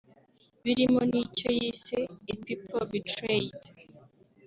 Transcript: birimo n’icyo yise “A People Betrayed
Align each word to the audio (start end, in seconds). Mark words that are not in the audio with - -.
birimo 0.63 0.99
n’icyo 1.11 1.49
yise 1.57 1.99
“A 2.31 2.33
People 2.43 2.81
Betrayed 2.91 3.61